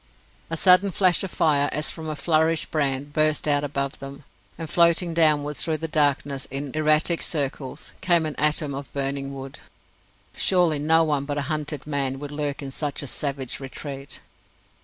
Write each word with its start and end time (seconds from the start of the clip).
A 0.49 0.57
sudden 0.57 0.89
flash 0.89 1.23
of 1.23 1.29
fire, 1.29 1.69
as 1.71 1.91
from 1.91 2.09
a 2.09 2.15
flourished 2.15 2.71
brand, 2.71 3.13
burst 3.13 3.47
out 3.47 3.63
above 3.63 3.99
them, 3.99 4.23
and 4.57 4.67
floating 4.67 5.13
downwards 5.13 5.63
through 5.63 5.77
the 5.77 5.87
darkness, 5.87 6.47
in 6.49 6.71
erratic 6.73 7.21
circles, 7.21 7.91
came 8.01 8.25
an 8.25 8.35
atom 8.37 8.73
of 8.73 8.91
burning 8.93 9.31
wood. 9.31 9.59
Surely 10.35 10.79
no 10.79 11.03
one 11.03 11.25
but 11.25 11.37
a 11.37 11.41
hunted 11.53 11.85
man 11.85 12.17
would 12.17 12.31
lurk 12.31 12.63
in 12.63 12.71
such 12.71 13.03
a 13.03 13.05
savage 13.05 13.59
retreat. 13.59 14.21